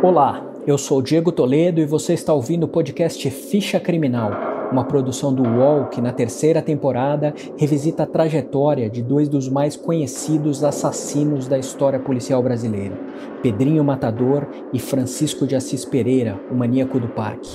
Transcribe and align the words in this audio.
Olá, 0.00 0.40
eu 0.64 0.78
sou 0.78 1.02
Diego 1.02 1.32
Toledo 1.32 1.80
e 1.80 1.84
você 1.84 2.14
está 2.14 2.32
ouvindo 2.32 2.62
o 2.62 2.68
podcast 2.68 3.28
Ficha 3.30 3.80
Criminal, 3.80 4.30
uma 4.70 4.84
produção 4.84 5.34
do 5.34 5.42
UOL 5.42 5.86
que 5.86 6.00
na 6.00 6.12
terceira 6.12 6.62
temporada 6.62 7.34
revisita 7.56 8.04
a 8.04 8.06
trajetória 8.06 8.88
de 8.88 9.02
dois 9.02 9.28
dos 9.28 9.48
mais 9.48 9.74
conhecidos 9.74 10.62
assassinos 10.62 11.48
da 11.48 11.58
história 11.58 11.98
policial 11.98 12.40
brasileira, 12.40 12.96
Pedrinho 13.42 13.82
Matador 13.82 14.46
e 14.72 14.78
Francisco 14.78 15.48
de 15.48 15.56
Assis 15.56 15.84
Pereira, 15.84 16.38
o 16.48 16.54
maníaco 16.54 17.00
do 17.00 17.08
parque. 17.08 17.50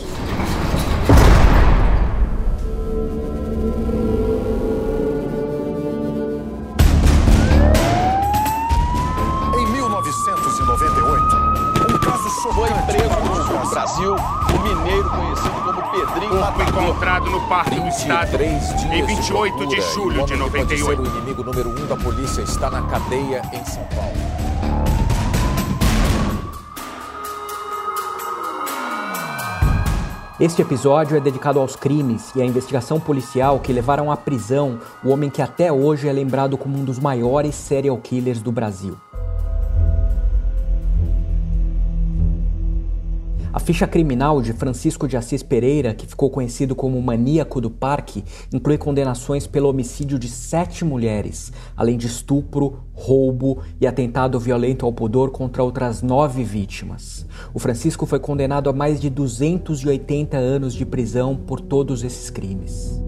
Encontrado 16.61 17.29
no 17.29 17.39
Parque 17.47 17.79
do 17.79 17.87
Estado 17.87 18.37
em 18.43 19.05
28 19.05 19.65
de, 19.67 19.75
de 19.75 19.81
julho 19.93 20.25
de 20.25 20.35
98. 20.35 21.01
O 21.01 21.05
inimigo 21.05 21.41
número 21.41 21.69
um 21.69 21.87
da 21.87 21.95
polícia 21.95 22.41
está 22.41 22.69
na 22.69 22.81
cadeia 22.81 23.41
em 23.53 23.63
São 23.63 23.85
Paulo. 23.95 24.11
Este 30.37 30.61
episódio 30.61 31.15
é 31.15 31.21
dedicado 31.21 31.61
aos 31.61 31.77
crimes 31.77 32.35
e 32.35 32.41
à 32.41 32.45
investigação 32.45 32.99
policial 32.99 33.61
que 33.61 33.71
levaram 33.71 34.11
à 34.11 34.17
prisão 34.17 34.79
o 35.01 35.11
homem 35.11 35.29
que 35.29 35.41
até 35.41 35.71
hoje 35.71 36.09
é 36.09 36.11
lembrado 36.11 36.57
como 36.57 36.77
um 36.77 36.83
dos 36.83 36.99
maiores 36.99 37.55
serial 37.55 37.97
killers 37.99 38.41
do 38.41 38.51
Brasil. 38.51 38.97
A 43.53 43.59
ficha 43.59 43.85
criminal 43.85 44.41
de 44.41 44.51
Francisco 44.51 45.07
de 45.07 45.15
Assis 45.15 45.43
Pereira, 45.43 45.93
que 45.93 46.07
ficou 46.07 46.27
conhecido 46.31 46.73
como 46.73 46.99
maníaco 46.99 47.61
do 47.61 47.69
parque, 47.69 48.23
inclui 48.51 48.79
condenações 48.79 49.45
pelo 49.45 49.69
homicídio 49.69 50.17
de 50.17 50.27
sete 50.27 50.83
mulheres, 50.83 51.53
além 51.77 51.95
de 51.95 52.07
estupro, 52.07 52.79
roubo 52.93 53.59
e 53.79 53.85
atentado 53.85 54.39
violento 54.39 54.87
ao 54.87 54.91
pudor 54.91 55.29
contra 55.29 55.63
outras 55.63 56.01
nove 56.01 56.43
vítimas. 56.43 57.27
O 57.53 57.59
Francisco 57.59 58.07
foi 58.07 58.19
condenado 58.19 58.71
a 58.71 58.73
mais 58.73 58.99
de 58.99 59.07
280 59.07 60.35
anos 60.35 60.73
de 60.73 60.83
prisão 60.83 61.35
por 61.35 61.61
todos 61.61 62.03
esses 62.03 62.31
crimes. 62.31 62.99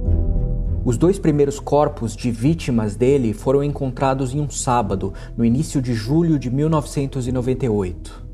Os 0.85 0.95
dois 0.95 1.17
primeiros 1.17 1.59
corpos 1.59 2.15
de 2.15 2.29
vítimas 2.29 2.95
dele 2.95 3.33
foram 3.33 3.63
encontrados 3.63 4.35
em 4.35 4.39
um 4.39 4.49
sábado, 4.51 5.11
no 5.35 5.43
início 5.43 5.81
de 5.81 5.95
julho 5.95 6.37
de 6.37 6.51
1998. 6.51 8.24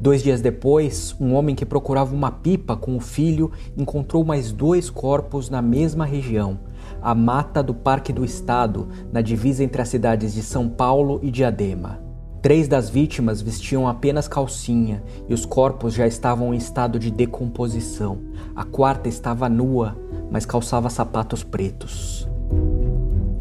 Dois 0.00 0.22
dias 0.22 0.40
depois, 0.40 1.14
um 1.20 1.34
homem 1.34 1.54
que 1.54 1.66
procurava 1.66 2.14
uma 2.14 2.30
pipa 2.30 2.74
com 2.74 2.96
o 2.96 3.00
filho 3.00 3.50
encontrou 3.76 4.24
mais 4.24 4.50
dois 4.50 4.88
corpos 4.88 5.50
na 5.50 5.60
mesma 5.60 6.06
região, 6.06 6.58
a 7.02 7.14
mata 7.14 7.62
do 7.62 7.74
Parque 7.74 8.10
do 8.10 8.24
Estado, 8.24 8.88
na 9.12 9.20
divisa 9.20 9.62
entre 9.62 9.82
as 9.82 9.90
cidades 9.90 10.32
de 10.32 10.42
São 10.42 10.70
Paulo 10.70 11.20
e 11.22 11.30
Diadema. 11.30 12.00
Três 12.40 12.66
das 12.66 12.88
vítimas 12.88 13.42
vestiam 13.42 13.86
apenas 13.86 14.26
calcinha 14.26 15.02
e 15.28 15.34
os 15.34 15.44
corpos 15.44 15.92
já 15.92 16.06
estavam 16.06 16.54
em 16.54 16.56
estado 16.56 16.98
de 16.98 17.10
decomposição. 17.10 18.20
A 18.56 18.64
quarta 18.64 19.06
estava 19.06 19.50
nua, 19.50 19.98
mas 20.30 20.46
calçava 20.46 20.88
sapatos 20.88 21.44
pretos. 21.44 22.26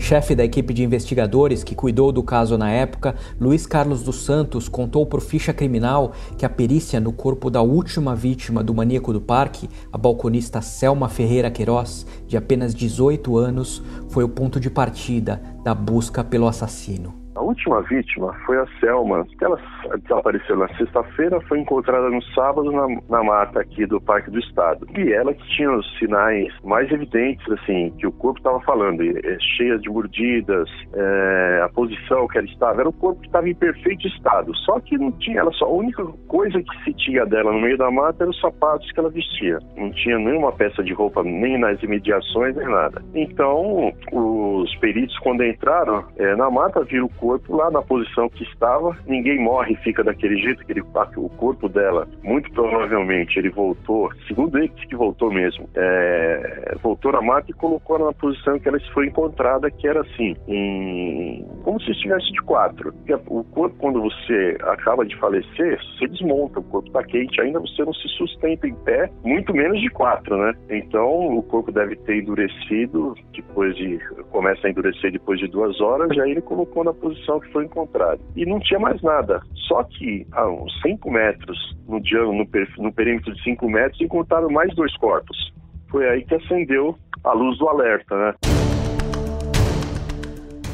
Chefe 0.02 0.33
da 0.33 0.45
equipe 0.45 0.73
de 0.73 0.81
investigadores 0.81 1.64
que 1.64 1.75
cuidou 1.75 2.11
do 2.11 2.23
caso 2.23 2.58
na 2.58 2.72
época, 2.72 3.16
Luiz 3.39 3.67
Carlos 3.67 4.02
dos 4.02 4.23
Santos 4.23 4.67
contou 4.67 5.05
por 5.05 5.22
ficha 5.22 5.53
criminal 5.53 6.14
que 6.38 6.45
a 6.45 6.50
perícia 6.50 7.00
no 7.00 7.11
corpo 7.11 7.50
da 7.50 7.61
última 7.61 8.15
vítima 8.15 8.64
do 8.64 8.73
maníaco 8.73 9.14
do 9.14 9.21
parque, 9.21 9.70
a 9.92 9.98
balconista 9.98 10.61
Selma 10.61 11.10
Ferreira 11.10 11.52
Queiroz, 11.52 12.08
de 12.26 12.37
apenas 12.37 12.73
18 12.73 13.37
anos, 13.37 13.83
foi 14.08 14.23
o 14.23 14.30
ponto 14.30 14.60
de 14.60 14.70
partida 14.70 15.42
da 15.64 15.76
busca 15.76 16.23
pelo 16.23 16.48
assassino. 16.48 17.18
A 17.39 17.42
última 17.42 17.82
vítima 17.83 18.33
foi 18.45 18.58
a 18.58 18.67
Selma, 18.82 19.26
ela 19.42 19.58
desapareceu 19.98 20.58
na 20.58 20.67
sexta-feira, 20.76 21.39
foi 21.48 21.60
encontrada 21.60 22.10
no 22.10 22.22
sábado 22.36 22.70
na, 22.70 22.86
na, 23.10 23.23
mata 23.23 23.61
aqui 23.61 23.86
do 23.86 24.02
Parque 24.02 24.30
do 24.30 24.39
Estado. 24.39 24.86
E 24.98 25.14
ela 25.14 25.33
que 25.33 25.48
tinha 25.55 25.72
os 25.72 25.98
sinais 25.98 26.54
mais 26.66 26.92
evidentes, 26.92 27.49
assim, 27.49 27.94
que 27.98 28.05
o 28.05 28.11
corpo 28.11 28.39
estava 28.39 28.60
falando, 28.60 29.02
é, 29.04 29.38
cheia 29.55 29.80
de 29.80 29.89
mordidas, 29.89 30.70
é, 30.94 31.61
a 31.64 31.70
posição 31.70 32.28
que 32.28 32.39
ela 32.39 32.48
estava, 32.48 32.82
era 32.82 32.89
um 32.89 32.92
corpo 32.92 33.22
que 33.22 33.28
estava 33.28 33.48
em 33.48 33.55
perfeito 33.55 34.05
estado. 34.05 34.54
Só 34.58 34.78
que 34.82 34.98
não 34.98 35.14
tinha, 35.14 35.39
ela 35.39 35.54
só, 35.54 35.64
a 35.64 35.72
única 35.72 36.04
coisa 36.28 36.61
que 36.61 36.83
se 36.83 36.94
tinha 36.94 37.26
dela 37.26 37.54
no 37.54 37.61
meio 37.61 37.78
da 37.78 37.89
mata 37.89 38.23
eram 38.23 38.32
os 38.32 38.42
sapatos 38.42 38.92
que 38.92 38.99
ela 38.99 39.10
vestia. 39.10 39.60
Não 39.78 39.89
tinha 39.92 40.20
nenhuma 40.20 40.52
peça 40.52 40.83
de 40.83 40.92
roupa, 40.92 41.23
nem 41.23 41.58
nas 41.58 41.82
imediações, 41.82 42.54
nem 42.58 42.67
nada. 42.67 43.02
Então, 43.16 43.94
os 44.11 44.76
peritos, 44.80 45.17
quando 45.20 45.42
entraram 45.45 46.04
é, 46.17 46.36
na 46.36 46.52
mata, 46.52 46.83
viram 46.83 47.05
o 47.05 47.10
corpo 47.10 47.29
corpo 47.30 47.56
lá 47.56 47.70
na 47.70 47.82
posição 47.82 48.28
que 48.30 48.44
estava. 48.44 48.98
Ninguém 49.06 49.40
morre 49.40 49.73
e 49.73 49.78
fica 49.78 50.04
daquele 50.04 50.38
jeito, 50.38 50.66
que 50.66 50.72
ele, 50.72 50.82
o 50.82 51.30
corpo 51.30 51.70
dela, 51.70 52.08
muito 52.23 52.52
provavelmente, 52.52 53.38
ele 53.38 53.50
voltou, 53.50 54.10
segundo 54.28 54.58
ele 54.58 54.70
que 54.70 54.95
voltou 54.95 55.32
mesmo, 55.32 55.70
é, 55.76 56.76
voltou 56.82 57.12
na 57.12 57.22
mata 57.22 57.52
e 57.52 57.54
colocou 57.54 57.98
ela 57.98 58.08
na 58.08 58.14
posição 58.14 58.58
que 58.58 58.67
ela 58.67 58.80
foi 58.94 59.08
encontrada, 59.08 59.70
que 59.70 59.88
era 59.88 60.02
assim, 60.02 60.36
em, 60.48 61.45
como 61.64 61.80
se 61.82 61.92
estivesse 61.92 62.32
de 62.32 62.42
quatro. 62.42 62.94
O 63.28 63.44
corpo, 63.44 63.76
quando 63.78 64.02
você 64.02 64.58
acaba 64.61 65.06
de 65.06 65.16
falecer, 65.17 65.80
você 65.98 66.08
desmonta, 66.08 66.60
o 66.60 66.64
corpo 66.64 66.88
está 66.88 67.04
quente, 67.04 67.40
ainda 67.42 67.60
você 67.60 67.84
não 67.84 67.94
se 67.94 68.08
sustenta 68.10 68.67
em 68.67 68.73
pé, 68.73 69.10
muito 69.23 69.54
menos 69.54 69.80
de 69.80 69.90
quatro, 69.90 70.36
né? 70.38 70.54
Então, 70.70 71.38
o 71.38 71.44
corpo 71.44 71.72
deve 71.72 71.96
ter 71.98 72.17
endurecido, 72.17 73.14
depois 73.34 73.76
de, 73.76 74.00
começa 74.32 74.66
a 74.66 74.70
endurecer 74.70 75.11
depois 75.11 75.40
de 75.40 75.48
duas 75.48 75.80
horas, 75.80 76.16
já 76.16 76.28
ele 76.28 76.42
colocou 76.42 76.84
na 76.84 76.94
posição 76.94 77.18
posição 77.19 77.39
que 77.39 77.52
foi 77.52 77.65
encontrada. 77.65 78.19
E 78.35 78.45
não 78.45 78.59
tinha 78.59 78.80
mais 78.80 79.02
nada. 79.02 79.41
Só 79.67 79.83
que 79.83 80.25
a 80.31 80.47
uns 80.47 80.81
5 80.81 81.11
metros, 81.11 81.77
no, 81.87 81.99
no, 81.99 82.47
no 82.77 82.93
perímetro 82.93 83.33
de 83.33 83.43
5 83.43 83.69
metros, 83.69 84.02
encontraram 84.02 84.49
mais 84.49 84.73
dois 84.75 84.95
corpos. 84.97 85.53
Foi 85.89 86.07
aí 86.07 86.23
que 86.23 86.35
acendeu 86.35 86.95
a 87.23 87.33
luz 87.33 87.57
do 87.57 87.67
alerta, 87.67 88.15
né? 88.15 88.33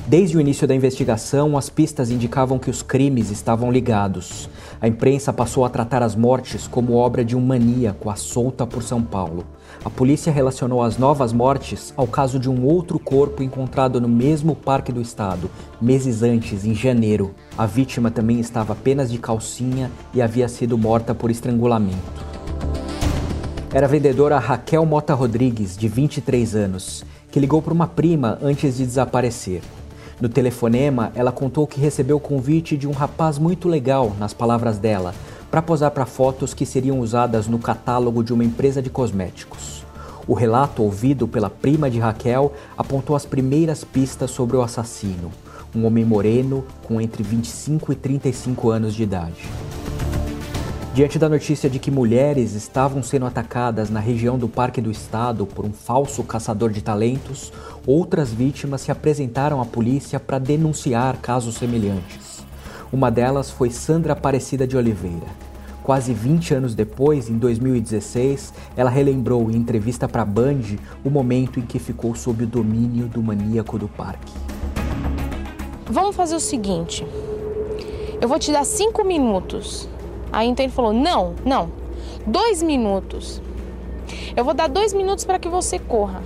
Desde 0.08 0.38
o 0.38 0.40
início 0.40 0.68
da 0.68 0.76
investigação, 0.76 1.58
as 1.58 1.68
pistas 1.68 2.12
indicavam 2.12 2.60
que 2.60 2.70
os 2.70 2.84
crimes 2.84 3.32
estavam 3.32 3.72
ligados. 3.72 4.48
A 4.80 4.88
imprensa 4.88 5.34
passou 5.34 5.66
a 5.66 5.70
tratar 5.70 6.04
as 6.04 6.16
mortes 6.16 6.68
como 6.68 6.94
obra 6.94 7.26
de 7.26 7.36
um 7.36 7.42
maníaco 7.42 8.08
à 8.12 8.16
solta 8.16 8.68
por 8.68 8.84
São 8.84 9.02
Paulo. 9.02 9.44
A 9.84 9.90
polícia 9.90 10.32
relacionou 10.32 10.84
as 10.84 11.00
novas 11.00 11.34
mortes 11.34 11.92
ao 11.98 12.06
caso 12.06 12.38
de 12.38 12.48
um 12.48 12.66
outro 12.68 13.00
corpo 13.00 13.42
encontrado 13.42 14.00
no 14.00 14.08
mesmo 14.08 14.56
parque 14.56 14.92
do 14.92 15.02
estado, 15.02 15.50
meses 15.82 16.22
antes, 16.22 16.66
em 16.66 16.76
janeiro. 16.76 17.34
A 17.58 17.66
vítima 17.66 18.12
também 18.12 18.40
estava 18.40 18.74
apenas 18.74 19.12
de 19.12 19.18
calcinha 19.18 19.90
e 20.14 20.22
havia 20.22 20.48
sido 20.48 20.78
morta 20.78 21.16
por 21.16 21.32
estrangulamento. 21.32 21.98
Era 23.74 23.88
a 23.88 23.90
vendedora 23.90 24.38
Raquel 24.38 24.86
Mota 24.86 25.16
Rodrigues, 25.16 25.76
de 25.76 25.88
23 25.88 26.56
anos, 26.56 27.04
que 27.32 27.40
ligou 27.40 27.60
para 27.60 27.74
uma 27.74 27.88
prima 27.88 28.38
antes 28.44 28.78
de 28.78 28.86
desaparecer. 28.86 29.62
No 30.20 30.30
telefonema, 30.30 31.12
ela 31.14 31.32
contou 31.32 31.68
que 31.68 31.80
recebeu 31.80 32.18
o 32.18 32.22
convite 32.22 32.78
de 32.78 32.88
um 32.88 32.92
rapaz 32.92 33.38
muito 33.38 33.68
legal, 33.68 34.16
nas 34.18 34.34
palavras 34.34 34.78
dela, 34.78 35.14
para 35.52 35.62
posar 35.62 35.92
para 35.92 36.06
fotos 36.06 36.54
que 36.54 36.66
seriam 36.66 37.00
usadas 37.00 37.48
no 37.48 37.60
catálogo 37.60 38.24
de 38.24 38.34
uma 38.34 38.44
empresa 38.44 38.82
de 38.82 38.90
cosméticos. 38.90 39.84
O 40.26 40.34
relato 40.34 40.82
ouvido 40.82 41.28
pela 41.28 41.50
prima 41.50 41.90
de 41.90 42.00
Raquel 42.00 42.54
apontou 42.78 43.16
as 43.16 43.26
primeiras 43.26 43.84
pistas 43.84 44.32
sobre 44.32 44.56
o 44.56 44.62
assassino, 44.62 45.32
um 45.76 45.86
homem 45.86 46.06
moreno 46.06 46.66
com 46.88 47.02
entre 47.02 47.22
25 47.22 47.92
e 47.92 47.96
35 47.96 48.70
anos 48.70 48.96
de 48.96 49.04
idade. 49.04 49.44
Diante 50.96 51.20
da 51.20 51.28
notícia 51.28 51.70
de 51.70 51.78
que 51.78 51.92
mulheres 51.92 52.54
estavam 52.54 53.04
sendo 53.04 53.26
atacadas 53.26 53.90
na 53.90 54.00
região 54.00 54.38
do 54.38 54.48
Parque 54.48 54.80
do 54.80 54.90
Estado 54.90 55.46
por 55.46 55.66
um 55.66 55.74
falso 55.74 56.24
caçador 56.24 56.72
de 56.72 56.82
talentos, 56.82 57.52
outras 57.86 58.32
vítimas 58.32 58.80
se 58.80 58.94
apresentaram 58.94 59.60
à 59.60 59.66
polícia 59.66 60.22
para 60.22 60.40
denunciar 60.40 61.18
casos 61.18 61.56
semelhantes. 61.56 62.46
Uma 62.94 63.12
delas 63.12 63.52
foi 63.52 63.72
Sandra 63.72 64.14
Aparecida 64.14 64.66
de 64.66 64.78
Oliveira. 64.78 65.28
Quase 65.84 66.14
20 66.14 66.54
anos 66.54 66.74
depois, 66.74 67.30
em 67.30 67.38
2016, 67.38 68.54
ela 68.78 68.90
relembrou 68.90 69.52
em 69.52 69.58
entrevista 69.58 70.08
para 70.08 70.22
a 70.22 70.26
Band 70.26 70.78
o 71.04 71.10
momento 71.10 71.60
em 71.60 71.64
que 71.64 71.78
ficou 71.78 72.16
sob 72.16 72.46
o 72.46 72.48
domínio 72.48 73.10
do 73.10 73.22
maníaco 73.22 73.78
do 73.78 73.90
parque. 73.90 74.32
Vamos 75.88 76.16
fazer 76.16 76.38
o 76.38 76.40
seguinte: 76.40 77.06
eu 78.22 78.30
vou 78.30 78.40
te 78.40 78.50
dar 78.50 78.64
cinco 78.64 79.04
minutos 79.04 79.90
Aí 80.32 80.48
então 80.48 80.66
ele 80.66 80.74
falou: 80.74 80.94
não, 80.94 81.36
não, 81.46 81.72
dois 82.26 82.62
minutos. 82.62 83.42
Eu 84.36 84.44
vou 84.44 84.54
dar 84.54 84.68
dois 84.68 84.94
minutos 84.94 85.26
para 85.26 85.40
que 85.40 85.48
você 85.48 85.80
corra. 85.80 86.22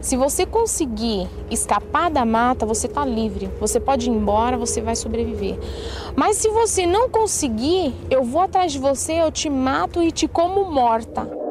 Se 0.00 0.16
você 0.16 0.44
conseguir 0.44 1.28
escapar 1.48 2.10
da 2.10 2.24
mata, 2.24 2.66
você 2.66 2.88
está 2.88 3.04
livre. 3.04 3.48
Você 3.60 3.78
pode 3.78 4.10
ir 4.10 4.12
embora, 4.12 4.56
você 4.56 4.80
vai 4.80 4.96
sobreviver. 4.96 5.56
Mas 6.16 6.38
se 6.38 6.48
você 6.48 6.86
não 6.86 7.08
conseguir, 7.08 7.94
eu 8.10 8.24
vou 8.24 8.42
atrás 8.42 8.72
de 8.72 8.80
você, 8.80 9.12
eu 9.12 9.30
te 9.30 9.48
mato 9.48 10.02
e 10.02 10.10
te 10.10 10.26
como 10.26 10.68
morta. 10.72 11.41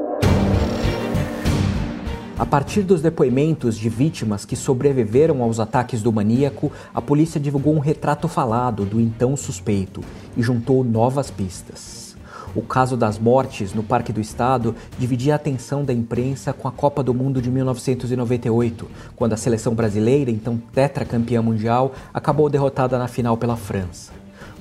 A 2.41 2.45
partir 2.45 2.81
dos 2.81 3.03
depoimentos 3.03 3.77
de 3.77 3.87
vítimas 3.87 4.45
que 4.45 4.55
sobreviveram 4.55 5.43
aos 5.43 5.59
ataques 5.59 6.01
do 6.01 6.11
maníaco, 6.11 6.71
a 6.91 6.99
polícia 6.99 7.39
divulgou 7.39 7.75
um 7.75 7.79
retrato 7.79 8.27
falado 8.27 8.83
do 8.83 8.99
então 8.99 9.37
suspeito 9.37 10.01
e 10.35 10.41
juntou 10.41 10.83
novas 10.83 11.29
pistas. 11.29 12.15
O 12.55 12.63
caso 12.63 12.97
das 12.97 13.19
mortes 13.19 13.75
no 13.75 13.83
Parque 13.83 14.11
do 14.11 14.19
Estado 14.19 14.75
dividia 14.97 15.33
a 15.33 15.35
atenção 15.35 15.85
da 15.85 15.93
imprensa 15.93 16.51
com 16.51 16.67
a 16.67 16.71
Copa 16.71 17.03
do 17.03 17.13
Mundo 17.13 17.39
de 17.43 17.51
1998, 17.51 18.89
quando 19.15 19.33
a 19.33 19.37
seleção 19.37 19.75
brasileira, 19.75 20.31
então 20.31 20.59
tetracampeã 20.73 21.43
mundial, 21.43 21.93
acabou 22.11 22.49
derrotada 22.49 22.97
na 22.97 23.07
final 23.07 23.37
pela 23.37 23.55
França. 23.55 24.11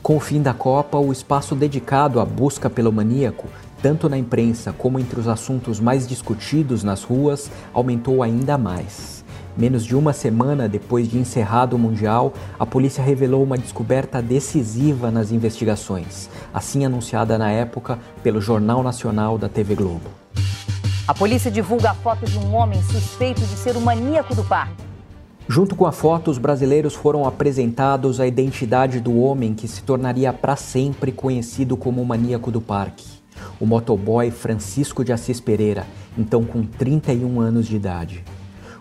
Com 0.03 0.17
o 0.17 0.21
fim 0.21 0.41
da 0.43 0.53
Copa, 0.53 0.99
o 0.99 1.13
espaço 1.13 1.55
dedicado 1.55 2.21
à 2.21 2.27
busca 2.27 2.69
pelo 2.69 2.93
maníaco, 2.93 3.49
tanto 3.83 4.09
na 4.09 4.19
imprensa 4.19 4.73
como 4.73 4.99
entre 4.99 5.19
os 5.19 5.29
assuntos 5.29 5.81
mais 5.81 6.07
discutidos 6.07 6.85
nas 6.85 7.03
ruas, 7.03 7.51
aumentou 7.73 8.23
ainda 8.23 8.57
mais. 8.57 9.25
Menos 9.57 9.85
de 9.85 9.97
uma 9.97 10.13
semana 10.13 10.69
depois 10.69 11.09
de 11.09 11.19
encerrado 11.19 11.75
o 11.75 11.79
Mundial, 11.79 12.33
a 12.59 12.65
polícia 12.65 13.03
revelou 13.03 13.43
uma 13.43 13.59
descoberta 13.59 14.23
decisiva 14.23 15.11
nas 15.11 15.33
investigações, 15.33 16.31
assim 16.55 16.85
anunciada 16.85 17.37
na 17.37 17.51
época 17.51 17.99
pelo 18.23 18.41
Jornal 18.41 18.83
Nacional 18.83 19.37
da 19.37 19.49
TV 19.49 19.75
Globo. 19.75 20.09
A 21.07 21.13
polícia 21.13 21.51
divulga 21.51 21.91
a 21.91 21.95
foto 21.95 22.25
de 22.25 22.39
um 22.39 22.55
homem 22.55 22.81
suspeito 22.85 23.41
de 23.41 23.57
ser 23.57 23.77
o 23.77 23.81
maníaco 23.81 24.35
do 24.35 24.45
parque. 24.45 24.85
Junto 25.49 25.75
com 25.75 25.85
a 25.85 25.91
foto, 25.91 26.31
os 26.31 26.39
brasileiros 26.39 26.95
foram 26.95 27.27
apresentados 27.27 28.21
a 28.21 28.27
identidade 28.27 29.01
do 29.01 29.21
homem 29.21 29.53
que 29.53 29.67
se 29.67 29.83
tornaria 29.83 30.33
para 30.33 30.55
sempre 30.55 31.11
conhecido 31.11 31.77
como 31.77 32.01
o 32.01 32.07
maníaco 32.07 32.53
do 32.53 32.61
parque. 32.61 33.20
O 33.61 33.67
motoboy 33.67 34.31
Francisco 34.31 35.05
de 35.05 35.13
Assis 35.13 35.41
Pereira, 35.41 35.87
então 36.17 36.45
com 36.45 36.63
31 36.65 37.41
anos 37.41 37.67
de 37.67 37.77
idade. 37.77 38.25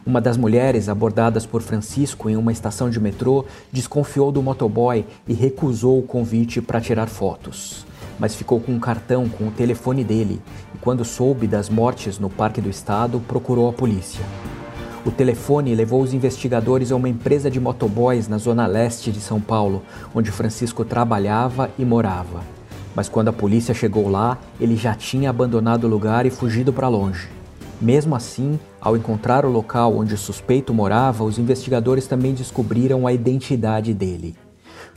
Uma 0.05 0.21
das 0.21 0.37
mulheres 0.37 0.89
abordadas 0.89 1.45
por 1.45 1.61
Francisco 1.61 2.29
em 2.29 2.35
uma 2.35 2.51
estação 2.51 2.89
de 2.89 2.99
metrô 2.99 3.45
desconfiou 3.71 4.31
do 4.31 4.41
motoboy 4.41 5.05
e 5.27 5.33
recusou 5.33 5.99
o 5.99 6.03
convite 6.03 6.61
para 6.61 6.81
tirar 6.81 7.07
fotos. 7.07 7.85
Mas 8.17 8.33
ficou 8.33 8.59
com 8.59 8.71
um 8.71 8.79
cartão 8.79 9.29
com 9.29 9.47
o 9.47 9.51
telefone 9.51 10.03
dele 10.03 10.41
e, 10.73 10.77
quando 10.79 11.05
soube 11.05 11.45
das 11.45 11.69
mortes 11.69 12.17
no 12.17 12.29
Parque 12.29 12.59
do 12.59 12.69
Estado, 12.69 13.21
procurou 13.27 13.69
a 13.69 13.73
polícia. 13.73 14.25
O 15.05 15.11
telefone 15.11 15.75
levou 15.75 16.01
os 16.01 16.13
investigadores 16.13 16.91
a 16.91 16.95
uma 16.95 17.07
empresa 17.07 17.49
de 17.49 17.59
motoboys 17.59 18.27
na 18.27 18.37
zona 18.37 18.67
leste 18.67 19.11
de 19.11 19.21
São 19.21 19.39
Paulo, 19.39 19.83
onde 20.13 20.31
Francisco 20.31 20.83
trabalhava 20.83 21.69
e 21.77 21.85
morava. 21.85 22.58
Mas 22.99 23.07
quando 23.07 23.29
a 23.29 23.31
polícia 23.33 23.73
chegou 23.73 24.09
lá, 24.09 24.37
ele 24.59 24.75
já 24.75 24.93
tinha 24.93 25.29
abandonado 25.29 25.85
o 25.85 25.87
lugar 25.87 26.25
e 26.25 26.29
fugido 26.29 26.73
para 26.73 26.89
longe. 26.89 27.29
Mesmo 27.79 28.13
assim, 28.13 28.59
ao 28.81 28.97
encontrar 28.97 29.45
o 29.45 29.49
local 29.49 29.95
onde 29.95 30.15
o 30.15 30.17
suspeito 30.17 30.73
morava, 30.73 31.23
os 31.23 31.39
investigadores 31.39 32.07
também 32.07 32.33
descobriram 32.33 33.07
a 33.07 33.13
identidade 33.13 33.93
dele. 33.93 34.35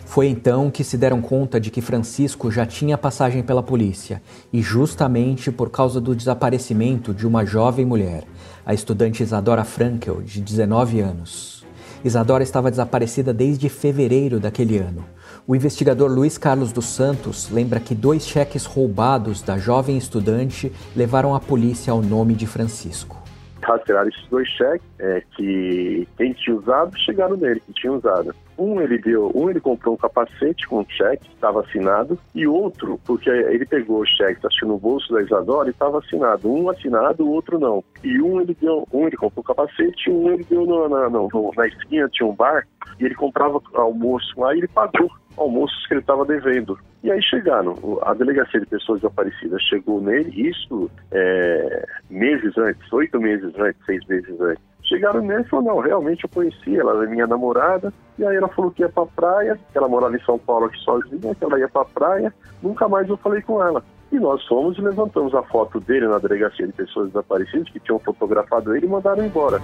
Foi 0.04 0.26
então 0.26 0.68
que 0.68 0.82
se 0.82 0.98
deram 0.98 1.22
conta 1.22 1.60
de 1.60 1.70
que 1.70 1.80
Francisco 1.80 2.50
já 2.50 2.66
tinha 2.66 2.98
passagem 2.98 3.40
pela 3.40 3.62
polícia, 3.62 4.20
e 4.52 4.60
justamente 4.60 5.52
por 5.52 5.70
causa 5.70 6.00
do 6.00 6.12
desaparecimento 6.12 7.14
de 7.14 7.24
uma 7.24 7.46
jovem 7.46 7.86
mulher, 7.86 8.24
a 8.66 8.74
estudante 8.74 9.22
Isadora 9.22 9.62
Frankel, 9.62 10.22
de 10.22 10.40
19 10.40 10.98
anos. 10.98 11.64
Isadora 12.04 12.42
estava 12.42 12.68
desaparecida 12.68 13.32
desde 13.32 13.68
fevereiro 13.68 14.40
daquele 14.40 14.78
ano. 14.78 15.04
O 15.44 15.56
investigador 15.56 16.08
Luiz 16.08 16.38
Carlos 16.38 16.72
dos 16.72 16.86
Santos 16.86 17.50
lembra 17.50 17.80
que 17.80 17.96
dois 17.96 18.24
cheques 18.24 18.64
roubados 18.64 19.42
da 19.42 19.58
jovem 19.58 19.98
estudante 19.98 20.72
levaram 20.94 21.34
a 21.34 21.40
polícia 21.40 21.92
ao 21.92 22.00
nome 22.00 22.34
de 22.34 22.46
Francisco. 22.46 23.20
Rastrearam 23.60 24.08
esses 24.08 24.24
dois 24.28 24.48
cheques 24.48 24.86
é, 25.00 25.22
que 25.36 26.06
quem 26.16 26.32
tinha 26.32 26.56
usado 26.56 26.96
chegaram 26.96 27.36
nele, 27.36 27.60
que 27.60 27.72
tinha 27.72 27.92
usado. 27.92 28.32
Um 28.58 28.80
ele 28.80 28.98
deu, 28.98 29.30
um 29.34 29.50
ele 29.50 29.60
comprou 29.60 29.94
um 29.94 29.96
capacete 29.98 30.66
com 30.66 30.80
um 30.80 30.86
cheque, 30.88 31.28
estava 31.28 31.60
assinado, 31.60 32.18
e 32.34 32.46
outro, 32.46 33.00
porque 33.04 33.30
ele 33.30 33.64
pegou 33.66 34.00
o 34.00 34.06
cheque, 34.06 34.46
acho 34.46 34.66
no 34.66 34.78
bolso 34.78 35.12
da 35.12 35.22
Isadora, 35.22 35.68
e 35.68 35.72
estava 35.72 35.98
assinado. 35.98 36.50
Um 36.50 36.68
assinado, 36.68 37.24
o 37.24 37.30
outro 37.30 37.58
não. 37.58 37.82
E 38.02 38.20
um 38.20 38.40
ele 38.40 38.56
deu, 38.60 38.86
um 38.92 39.06
ele 39.06 39.16
comprou 39.16 39.42
o 39.42 39.46
capacete, 39.46 40.10
um 40.10 40.30
ele 40.30 40.44
deu 40.44 40.64
no, 40.66 40.88
na, 40.88 41.08
no, 41.08 41.28
na 41.56 41.66
esquina, 41.66 42.08
tinha 42.08 42.28
um 42.28 42.34
bar, 42.34 42.66
e 42.98 43.04
ele 43.04 43.14
comprava 43.14 43.60
almoço 43.74 44.38
lá 44.38 44.54
e 44.54 44.58
ele 44.58 44.68
pagou 44.68 45.10
almoços 45.36 45.86
que 45.86 45.94
ele 45.94 46.00
estava 46.00 46.24
devendo. 46.24 46.78
E 47.02 47.10
aí 47.10 47.20
chegaram, 47.22 47.74
a 48.02 48.14
delegacia 48.14 48.60
de 48.60 48.66
pessoas 48.66 49.00
desaparecidas 49.00 49.60
chegou 49.62 50.00
nele, 50.00 50.30
isso 50.48 50.90
é, 51.10 51.84
meses 52.08 52.56
antes, 52.56 52.92
oito 52.92 53.20
meses 53.20 53.52
antes, 53.58 53.84
seis 53.84 54.06
meses 54.06 54.40
antes. 54.40 54.71
Chegaram 54.82 55.22
nele 55.22 55.42
e 55.42 55.48
falaram, 55.48 55.76
não, 55.76 55.82
realmente 55.82 56.24
eu 56.24 56.30
conheci, 56.30 56.76
ela 56.76 57.04
é 57.04 57.06
minha 57.06 57.26
namorada, 57.26 57.92
e 58.18 58.24
aí 58.24 58.36
ela 58.36 58.48
falou 58.48 58.70
que 58.70 58.82
ia 58.82 58.88
pra 58.88 59.06
praia, 59.06 59.58
que 59.70 59.78
ela 59.78 59.88
morava 59.88 60.16
em 60.16 60.22
São 60.24 60.38
Paulo 60.38 60.66
aqui 60.66 60.78
sozinha, 60.78 61.34
que 61.34 61.44
ela 61.44 61.58
ia 61.58 61.68
pra 61.68 61.84
praia, 61.84 62.34
nunca 62.62 62.88
mais 62.88 63.08
eu 63.08 63.16
falei 63.16 63.40
com 63.42 63.62
ela. 63.62 63.82
E 64.10 64.18
nós 64.18 64.44
fomos 64.46 64.76
e 64.76 64.80
levantamos 64.82 65.34
a 65.34 65.42
foto 65.44 65.80
dele 65.80 66.06
na 66.06 66.18
delegacia 66.18 66.66
de 66.66 66.72
pessoas 66.72 67.08
desaparecidas, 67.08 67.70
que 67.70 67.80
tinham 67.80 67.98
fotografado 67.98 68.76
ele 68.76 68.86
e 68.86 68.88
mandaram 68.88 69.24
embora. 69.24 69.60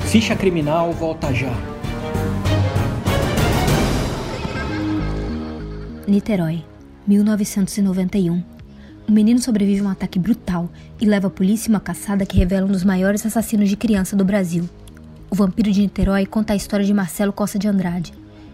Ficha 0.00 0.36
criminal 0.36 0.92
volta 0.92 1.32
já. 1.32 1.52
Niterói, 6.06 6.64
1991. 7.06 8.57
Um 9.08 9.12
menino 9.12 9.40
sobrevive 9.40 9.80
a 9.80 9.84
um 9.84 9.88
ataque 9.88 10.18
brutal 10.18 10.68
e 11.00 11.06
leva 11.06 11.28
a 11.28 11.30
polícia 11.30 11.70
uma 11.70 11.80
caçada 11.80 12.26
que 12.26 12.36
revela 12.36 12.66
um 12.66 12.70
dos 12.70 12.84
maiores 12.84 13.24
assassinos 13.24 13.70
de 13.70 13.76
criança 13.76 14.14
do 14.14 14.22
Brasil. 14.22 14.68
O 15.30 15.34
Vampiro 15.34 15.72
de 15.72 15.80
Niterói 15.80 16.26
conta 16.26 16.52
a 16.52 16.56
história 16.56 16.84
de 16.84 16.92
Marcelo 16.92 17.32
Costa 17.32 17.58
de 17.58 17.66
Andrade, 17.66 18.12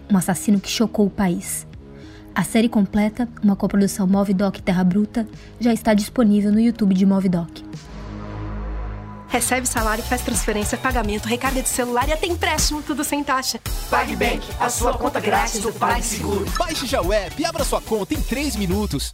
um 0.09 0.17
assassino 0.17 0.61
que 0.61 0.71
chocou 0.71 1.07
o 1.07 1.11
país. 1.11 1.67
A 2.33 2.45
série 2.45 2.69
completa, 2.69 3.29
uma 3.43 3.57
coprodução 3.57 4.07
Movidoc 4.07 4.61
Terra 4.61 4.85
Bruta, 4.85 5.27
já 5.59 5.73
está 5.73 5.93
disponível 5.93 6.53
no 6.53 6.61
YouTube 6.61 6.95
de 6.95 7.05
Movidoc. 7.05 7.51
Recebe 9.27 9.67
salário, 9.67 10.05
faz 10.05 10.23
transferência, 10.23 10.79
pagamento, 10.79 11.27
recarga 11.27 11.61
de 11.63 11.69
celular 11.69 12.09
e 12.09 12.13
até 12.13 12.29
empréstimo, 12.29 12.81
tudo 12.81 13.03
sem 13.03 13.25
taxa. 13.25 13.59
PagBank, 13.91 14.47
a 14.61 14.71
sua 14.71 14.97
conta 14.97 15.19
grátis 15.19 15.61
do 15.61 15.73
PagSeguro. 15.73 16.47
Baixe 16.57 16.87
já 16.87 17.03
o 17.03 17.13
app 17.13 17.43
e 17.43 17.45
abra 17.45 17.65
sua 17.65 17.81
conta 17.81 18.15
em 18.15 18.21
3 18.21 18.55
minutos. 18.55 19.13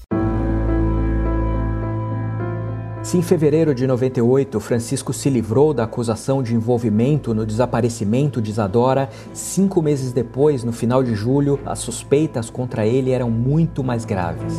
Se 3.02 3.16
em 3.16 3.22
fevereiro 3.22 3.74
de 3.74 3.86
98 3.86 4.60
Francisco 4.60 5.10
se 5.14 5.30
livrou 5.30 5.72
da 5.72 5.84
acusação 5.84 6.42
de 6.42 6.54
envolvimento 6.54 7.32
no 7.32 7.46
desaparecimento 7.46 8.42
de 8.42 8.50
Isadora, 8.50 9.08
cinco 9.32 9.80
meses 9.80 10.12
depois, 10.12 10.62
no 10.62 10.70
final 10.70 11.02
de 11.02 11.14
julho, 11.14 11.58
as 11.64 11.78
suspeitas 11.78 12.50
contra 12.50 12.86
ele 12.86 13.10
eram 13.10 13.30
muito 13.30 13.82
mais 13.82 14.04
graves. 14.04 14.54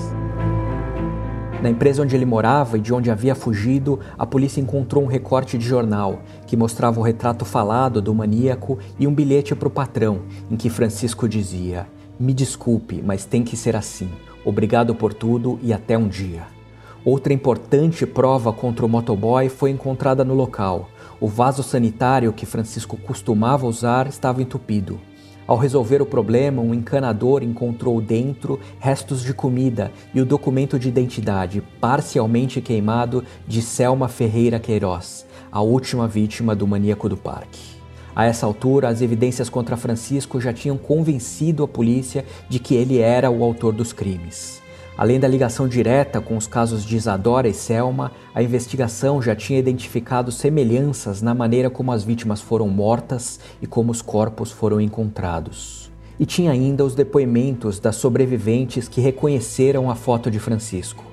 Na 1.62 1.70
empresa 1.70 2.02
onde 2.02 2.16
ele 2.16 2.26
morava 2.26 2.80
e 2.80 2.82
de 2.82 2.92
onde 2.92 3.12
havia 3.12 3.36
fugido, 3.36 4.00
a 4.18 4.26
polícia 4.26 4.60
encontrou 4.60 5.04
um 5.04 5.08
recorte 5.08 5.56
de 5.56 5.66
jornal 5.66 6.24
que 6.48 6.58
mostrava 6.58 7.00
o 7.00 7.04
retrato 7.04 7.46
falado 7.46 8.02
do 8.02 8.16
maníaco 8.16 8.80
e 8.98 9.06
um 9.06 9.14
bilhete 9.14 9.54
para 9.54 9.68
o 9.68 9.72
patrão, 9.72 10.22
em 10.50 10.58
que 10.58 10.72
Francisco 10.72 11.30
dizia: 11.30 11.88
Me 12.20 12.34
desculpe, 12.34 13.04
mas 13.06 13.24
tem 13.24 13.44
que 13.44 13.56
ser 13.56 13.76
assim. 13.76 14.10
Obrigado 14.44 14.96
por 14.96 15.14
tudo 15.14 15.60
e 15.62 15.72
até 15.72 15.96
um 15.96 16.08
dia. 16.08 16.61
Outra 17.04 17.34
importante 17.34 18.06
prova 18.06 18.54
contra 18.54 18.86
o 18.86 18.90
motoboy 18.90 19.50
foi 19.50 19.72
encontrada 19.72 20.24
no 20.24 20.36
local. 20.36 20.88
O 21.20 21.28
vaso 21.28 21.64
sanitário 21.64 22.32
que 22.32 22.46
Francisco 22.46 22.96
costumava 22.96 23.66
usar 23.66 24.06
estava 24.06 24.40
entupido. 24.40 25.00
Ao 25.48 25.58
resolver 25.58 26.00
o 26.00 26.06
problema, 26.06 26.62
um 26.62 26.76
encanador 26.76 27.42
encontrou 27.42 28.00
dentro 28.00 28.60
restos 28.80 29.24
de 29.24 29.34
comida 29.34 29.92
e 30.14 30.22
o 30.22 30.26
documento 30.26 30.78
de 30.78 30.90
identidade, 30.90 31.64
parcialmente 31.82 32.62
queimado, 32.62 33.24
de 33.48 33.64
Selma 33.64 34.08
Ferreira 34.08 34.60
Queiroz, 34.60 35.26
a 35.52 35.60
última 35.60 36.08
vítima 36.08 36.56
do 36.56 36.68
maníaco 36.68 37.10
do 37.10 37.18
parque. 37.18 37.82
A 38.16 38.26
essa 38.26 38.46
altura, 38.46 38.90
as 38.90 39.02
evidências 39.02 39.50
contra 39.50 39.76
Francisco 39.76 40.40
já 40.40 40.54
tinham 40.54 40.78
convencido 40.78 41.64
a 41.64 41.68
polícia 41.68 42.24
de 42.48 42.60
que 42.60 42.76
ele 42.76 43.00
era 43.00 43.32
o 43.32 43.44
autor 43.44 43.74
dos 43.74 43.92
crimes. 43.92 44.61
Além 45.02 45.20
da 45.20 45.28
ligação 45.28 45.68
direta 45.68 46.22
com 46.22 46.38
os 46.38 46.46
casos 46.46 46.86
de 46.86 46.96
Isadora 46.96 47.48
e 47.48 47.56
Selma, 47.56 48.12
a 48.36 48.44
investigação 48.44 49.20
já 49.20 49.36
tinha 49.36 49.58
identificado 49.58 50.32
semelhanças 50.32 51.24
na 51.24 51.34
maneira 51.34 51.72
como 51.72 51.92
as 51.92 52.04
vítimas 52.04 52.40
foram 52.40 52.68
mortas 52.68 53.40
e 53.60 53.66
como 53.66 53.92
os 53.92 54.00
corpos 54.00 54.52
foram 54.52 54.80
encontrados. 54.80 55.92
E 56.20 56.26
tinha 56.28 56.52
ainda 56.52 56.86
os 56.86 56.94
depoimentos 56.94 57.80
das 57.80 57.96
sobreviventes 57.96 58.88
que 58.88 59.02
reconheceram 59.02 59.90
a 59.90 59.96
foto 59.96 60.30
de 60.30 60.38
Francisco. 60.38 61.04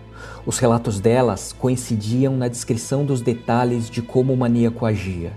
Os 0.44 0.58
relatos 0.58 1.00
delas 1.00 1.54
coincidiam 1.54 2.36
na 2.36 2.48
descrição 2.48 3.06
dos 3.06 3.22
detalhes 3.22 3.88
de 3.88 4.02
como 4.02 4.34
o 4.34 4.36
maníaco 4.36 4.84
agia. 4.84 5.32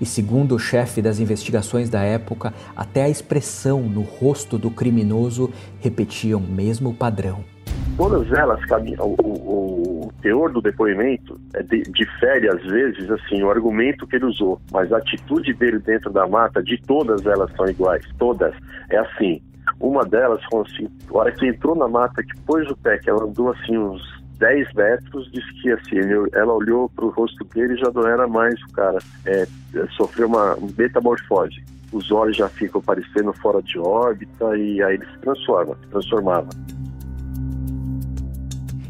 E 0.00 0.04
segundo 0.04 0.56
o 0.56 0.58
chefe 0.58 1.00
das 1.00 1.20
investigações 1.20 1.88
da 1.88 2.02
época, 2.02 2.52
até 2.74 3.04
a 3.04 3.08
expressão 3.08 3.80
no 3.80 4.02
rosto 4.02 4.58
do 4.58 4.72
criminoso 4.72 5.50
repetia 5.78 6.36
o 6.36 6.40
mesmo 6.40 6.92
padrão. 6.92 7.51
Todas 7.96 8.32
elas, 8.32 8.60
o, 8.98 9.22
o, 9.22 10.06
o 10.06 10.12
teor 10.22 10.50
do 10.50 10.62
depoimento 10.62 11.38
é 11.54 11.62
de, 11.62 11.82
difere 11.82 12.48
às 12.48 12.62
vezes 12.62 13.10
assim 13.10 13.42
o 13.42 13.50
argumento 13.50 14.06
que 14.06 14.16
ele 14.16 14.26
usou, 14.26 14.60
mas 14.72 14.92
a 14.92 14.98
atitude 14.98 15.52
dele 15.54 15.78
dentro 15.78 16.10
da 16.10 16.26
mata, 16.26 16.62
de 16.62 16.80
todas 16.82 17.24
elas 17.26 17.50
são 17.54 17.66
iguais, 17.68 18.04
todas. 18.18 18.54
É 18.90 18.98
assim, 18.98 19.42
uma 19.80 20.04
delas, 20.04 20.40
assim, 20.42 20.88
a 21.10 21.16
hora 21.16 21.32
que 21.32 21.46
entrou 21.46 21.74
na 21.74 21.88
mata, 21.88 22.22
que 22.22 22.38
pôs 22.40 22.68
o 22.70 22.76
pé, 22.76 22.98
que 22.98 23.10
ela 23.10 23.24
andou 23.24 23.50
assim 23.50 23.76
uns 23.76 24.02
10 24.38 24.74
metros, 24.74 25.30
disse 25.30 25.62
que 25.62 25.70
assim, 25.70 25.96
ele, 25.96 26.28
ela 26.34 26.52
olhou 26.52 26.88
para 26.88 27.04
o 27.04 27.10
rosto 27.10 27.44
dele 27.44 27.74
e 27.74 27.78
já 27.78 27.90
não 27.92 28.06
era 28.06 28.26
mais 28.26 28.60
o 28.62 28.72
cara. 28.72 28.98
É, 29.24 29.46
sofreu 29.96 30.26
uma 30.26 30.56
metamorfose. 30.76 31.62
Os 31.92 32.10
olhos 32.10 32.36
já 32.36 32.48
ficam 32.48 32.80
parecendo 32.80 33.32
fora 33.34 33.62
de 33.62 33.78
órbita 33.78 34.56
e 34.56 34.82
aí 34.82 34.94
ele 34.94 35.06
se 35.06 35.18
transforma, 35.18 35.76
se 35.82 35.88
transformava. 35.88 36.48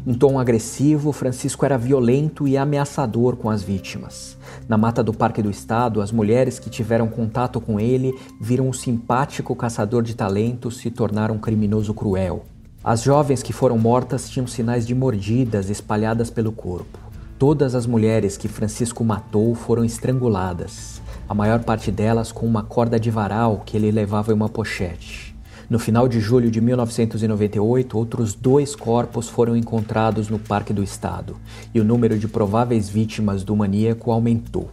Em 0.05 0.13
tom 0.13 0.37
agressivo, 0.37 1.13
Francisco 1.13 1.63
era 1.63 1.77
violento 1.77 2.45
e 2.45 2.57
ameaçador 2.57 3.37
com 3.37 3.49
as 3.49 3.63
vítimas. 3.63 4.37
Na 4.67 4.77
mata 4.77 5.01
do 5.01 5.13
Parque 5.13 5.41
do 5.41 5.49
Estado, 5.49 6.01
as 6.01 6.11
mulheres 6.11 6.59
que 6.59 6.69
tiveram 6.69 7.07
contato 7.07 7.61
com 7.61 7.79
ele 7.79 8.13
viram 8.39 8.67
um 8.67 8.73
simpático 8.73 9.55
caçador 9.55 10.03
de 10.03 10.13
talentos 10.13 10.75
se 10.77 10.91
tornar 10.91 11.31
um 11.31 11.37
criminoso 11.37 11.93
cruel. 11.93 12.43
As 12.83 13.01
jovens 13.01 13.41
que 13.41 13.53
foram 13.53 13.77
mortas 13.77 14.29
tinham 14.29 14.45
sinais 14.45 14.85
de 14.85 14.93
mordidas 14.93 15.69
espalhadas 15.69 16.29
pelo 16.29 16.51
corpo. 16.51 16.99
Todas 17.39 17.73
as 17.73 17.85
mulheres 17.85 18.35
que 18.35 18.49
Francisco 18.49 19.05
matou 19.05 19.55
foram 19.55 19.85
estranguladas, 19.85 21.01
a 21.29 21.33
maior 21.33 21.63
parte 21.63 21.89
delas 21.89 22.29
com 22.29 22.45
uma 22.45 22.61
corda 22.61 22.99
de 22.99 23.09
varal 23.09 23.63
que 23.65 23.77
ele 23.77 23.89
levava 23.89 24.33
em 24.33 24.35
uma 24.35 24.49
pochete. 24.49 25.32
No 25.73 25.79
final 25.79 26.07
de 26.07 26.19
julho 26.19 26.51
de 26.51 26.61
1998, 26.61 27.97
outros 27.97 28.35
dois 28.35 28.75
corpos 28.75 29.27
foram 29.27 29.57
encontrados 29.57 30.29
no 30.29 30.37
Parque 30.37 30.71
do 30.71 30.83
Estado 30.83 31.35
e 31.73 31.79
o 31.79 31.83
número 31.83 32.15
de 32.19 32.27
prováveis 32.27 32.87
vítimas 32.87 33.43
do 33.43 33.55
maníaco 33.55 34.11
aumentou. 34.11 34.69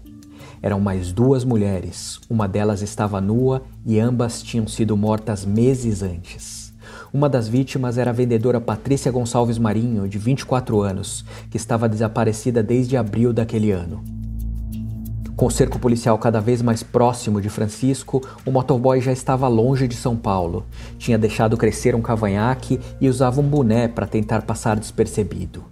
Eram 0.60 0.78
mais 0.78 1.10
duas 1.10 1.42
mulheres, 1.42 2.20
uma 2.28 2.46
delas 2.46 2.82
estava 2.82 3.18
nua 3.18 3.62
e 3.86 3.98
ambas 3.98 4.42
tinham 4.42 4.68
sido 4.68 4.94
mortas 4.94 5.42
meses 5.42 6.02
antes. 6.02 6.70
Uma 7.10 7.30
das 7.30 7.48
vítimas 7.48 7.96
era 7.96 8.10
a 8.10 8.12
vendedora 8.12 8.60
Patrícia 8.60 9.10
Gonçalves 9.10 9.56
Marinho, 9.56 10.06
de 10.06 10.18
24 10.18 10.82
anos, 10.82 11.24
que 11.50 11.56
estava 11.56 11.88
desaparecida 11.88 12.62
desde 12.62 12.98
abril 12.98 13.32
daquele 13.32 13.70
ano. 13.70 14.19
Com 15.40 15.46
o 15.46 15.50
cerco 15.50 15.78
policial 15.78 16.18
cada 16.18 16.38
vez 16.38 16.60
mais 16.60 16.82
próximo 16.82 17.40
de 17.40 17.48
Francisco, 17.48 18.20
o 18.44 18.50
motoboy 18.50 19.00
já 19.00 19.10
estava 19.10 19.48
longe 19.48 19.88
de 19.88 19.96
São 19.96 20.14
Paulo. 20.14 20.66
Tinha 20.98 21.16
deixado 21.16 21.56
crescer 21.56 21.94
um 21.94 22.02
cavanhaque 22.02 22.78
e 23.00 23.08
usava 23.08 23.40
um 23.40 23.48
boné 23.48 23.88
para 23.88 24.06
tentar 24.06 24.42
passar 24.42 24.78
despercebido. 24.78 25.64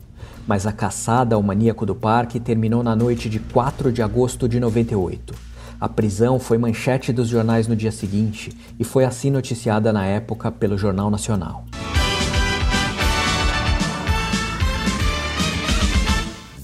Mas 0.47 0.67
a 0.67 0.73
caçada 0.73 1.35
ao 1.37 1.43
maníaco 1.43 1.85
do 1.85 1.95
parque 1.95 2.41
terminou 2.41 2.83
na 2.83 2.97
noite 2.97 3.29
de 3.29 3.41
4 3.41 3.93
de 3.93 4.01
agosto 4.01 4.49
de 4.49 4.59
98. 4.59 5.35
A 5.79 5.87
prisão 5.87 6.39
foi 6.41 6.57
manchete 6.57 7.13
dos 7.13 7.29
jornais 7.29 7.69
no 7.69 7.77
dia 7.77 7.93
seguinte 7.93 8.57
e 8.79 8.85
foi 8.85 9.05
assim 9.05 9.31
noticiada 9.31 9.93
na 9.93 10.07
época 10.07 10.51
pelo 10.51 10.79
Jornal 10.79 11.11
Nacional. 11.11 11.67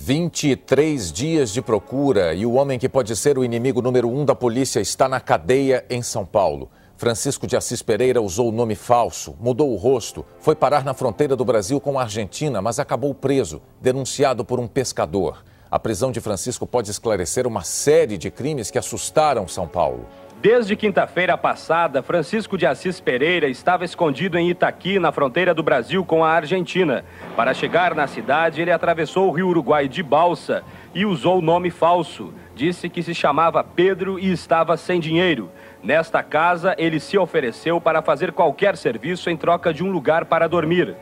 23 0.07 1.11
dias 1.11 1.51
de 1.51 1.63
procura 1.63 2.35
e 2.35 2.45
o 2.45 2.53
homem 2.53 2.79
que 2.79 2.91
pode 2.91 3.17
ser 3.17 3.39
o 3.39 3.45
inimigo 3.45 3.81
número 3.81 4.07
um 4.07 4.23
da 4.23 4.35
polícia 4.35 4.79
está 4.79 5.09
na 5.09 5.19
cadeia 5.19 5.83
em 5.89 6.03
São 6.03 6.27
Paulo. 6.27 6.69
Francisco 6.95 7.47
de 7.47 7.57
Assis 7.57 7.81
Pereira 7.81 8.21
usou 8.21 8.51
o 8.51 8.53
nome 8.53 8.75
falso, 8.75 9.35
mudou 9.41 9.73
o 9.73 9.77
rosto, 9.77 10.23
foi 10.41 10.55
parar 10.55 10.85
na 10.85 10.93
fronteira 10.93 11.35
do 11.35 11.43
Brasil 11.43 11.81
com 11.81 11.99
a 11.99 12.03
Argentina, 12.03 12.61
mas 12.61 12.79
acabou 12.79 13.15
preso, 13.15 13.63
denunciado 13.81 14.45
por 14.45 14.61
um 14.61 14.67
pescador. 14.67 15.43
A 15.71 15.79
prisão 15.79 16.13
de 16.13 16.21
Francisco 16.21 16.67
pode 16.67 16.91
esclarecer 16.91 17.47
uma 17.47 17.63
série 17.63 18.19
de 18.19 18.31
crimes 18.31 18.71
que 18.71 18.79
assustaram 18.79 19.49
São 19.49 19.67
Paulo. 19.67 20.07
Desde 20.45 20.77
quinta-feira 20.77 21.39
passada, 21.39 22.03
Francisco 22.03 22.59
de 22.59 22.67
Assis 22.67 23.01
Pereira 23.01 23.49
estava 23.49 23.83
escondido 23.83 24.37
em 24.37 24.51
Itaqui, 24.51 24.99
na 24.99 25.11
fronteira 25.11 25.55
do 25.55 25.63
Brasil 25.63 26.05
com 26.05 26.23
a 26.23 26.33
Argentina. 26.33 27.03
Para 27.35 27.55
chegar 27.55 27.95
na 27.95 28.07
cidade, 28.07 28.61
ele 28.61 28.71
atravessou 28.71 29.27
o 29.27 29.33
rio 29.33 29.49
Uruguai 29.49 29.89
de 29.89 30.03
balsa 30.03 30.63
e 30.95 31.07
usou 31.07 31.41
nome 31.41 31.71
falso. 31.71 32.31
Disse 32.55 32.91
que 32.91 33.03
se 33.03 33.15
chamava 33.15 33.65
Pedro 33.65 34.19
e 34.19 34.31
estava 34.31 34.77
sem 34.77 35.01
dinheiro. 35.01 35.49
Nesta 35.83 36.23
casa, 36.23 36.75
ele 36.77 37.01
se 37.01 37.17
ofereceu 37.17 37.81
para 37.81 38.03
fazer 38.03 38.31
qualquer 38.31 38.77
serviço 38.77 39.31
em 39.31 39.39
troca 39.39 39.73
de 39.73 39.83
um 39.83 39.91
lugar 39.91 40.27
para 40.27 40.47
dormir. 40.47 40.95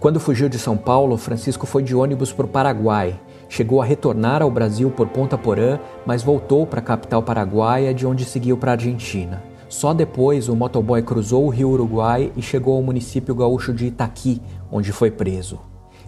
Quando 0.00 0.18
fugiu 0.18 0.48
de 0.48 0.58
São 0.58 0.76
Paulo, 0.76 1.16
Francisco 1.16 1.68
foi 1.68 1.84
de 1.84 1.94
ônibus 1.94 2.32
para 2.32 2.46
o 2.46 2.48
Paraguai. 2.48 3.14
Chegou 3.48 3.80
a 3.80 3.84
retornar 3.84 4.42
ao 4.42 4.50
Brasil 4.50 4.90
por 4.90 5.08
Ponta 5.08 5.38
Porã, 5.38 5.78
mas 6.04 6.22
voltou 6.22 6.66
para 6.66 6.80
a 6.80 6.82
capital 6.82 7.22
paraguaia, 7.22 7.94
de 7.94 8.06
onde 8.06 8.24
seguiu 8.24 8.56
para 8.56 8.72
a 8.72 8.74
Argentina. 8.74 9.42
Só 9.68 9.92
depois 9.92 10.48
o 10.48 10.56
motoboy 10.56 11.02
cruzou 11.02 11.46
o 11.46 11.50
rio 11.50 11.70
Uruguai 11.70 12.32
e 12.36 12.42
chegou 12.42 12.76
ao 12.76 12.82
município 12.82 13.34
gaúcho 13.34 13.72
de 13.72 13.86
Itaqui, 13.86 14.40
onde 14.70 14.92
foi 14.92 15.10
preso. 15.10 15.58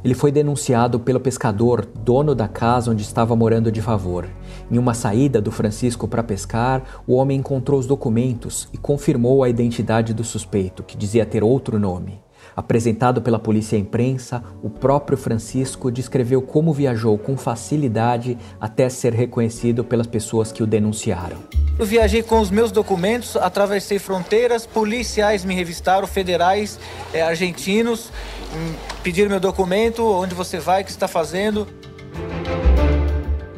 Ele 0.02 0.14
foi 0.14 0.32
denunciado 0.32 0.98
pelo 0.98 1.20
pescador, 1.20 1.86
dono 2.02 2.34
da 2.34 2.48
casa 2.48 2.90
onde 2.90 3.02
estava 3.02 3.36
morando 3.36 3.70
de 3.70 3.82
favor. 3.82 4.26
Em 4.70 4.78
uma 4.78 4.94
saída 4.94 5.42
do 5.42 5.52
Francisco 5.52 6.08
para 6.08 6.22
pescar, 6.22 7.02
o 7.06 7.14
homem 7.14 7.38
encontrou 7.38 7.78
os 7.78 7.86
documentos 7.86 8.66
e 8.72 8.78
confirmou 8.78 9.44
a 9.44 9.48
identidade 9.50 10.14
do 10.14 10.24
suspeito, 10.24 10.82
que 10.82 10.96
dizia 10.96 11.26
ter 11.26 11.44
outro 11.44 11.78
nome. 11.78 12.18
Apresentado 12.56 13.22
pela 13.22 13.38
polícia 13.38 13.76
à 13.76 13.80
imprensa, 13.80 14.42
o 14.62 14.68
próprio 14.68 15.16
Francisco 15.16 15.90
descreveu 15.90 16.42
como 16.42 16.72
viajou 16.72 17.16
com 17.18 17.36
facilidade 17.36 18.36
até 18.60 18.88
ser 18.88 19.12
reconhecido 19.12 19.84
pelas 19.84 20.06
pessoas 20.06 20.52
que 20.52 20.62
o 20.62 20.66
denunciaram. 20.66 21.38
Eu 21.78 21.86
viajei 21.86 22.22
com 22.22 22.40
os 22.40 22.50
meus 22.50 22.70
documentos, 22.70 23.36
atravessei 23.36 23.98
fronteiras, 23.98 24.66
policiais 24.66 25.44
me 25.44 25.54
revistaram, 25.54 26.06
federais, 26.06 26.78
é, 27.12 27.22
argentinos, 27.22 28.10
hum, 28.54 28.74
pediram 29.02 29.30
meu 29.30 29.40
documento, 29.40 30.04
onde 30.04 30.34
você 30.34 30.58
vai, 30.58 30.82
o 30.82 30.84
que 30.84 30.90
está 30.90 31.08
fazendo. 31.08 31.66